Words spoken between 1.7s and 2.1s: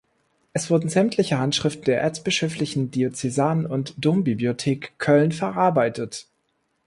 der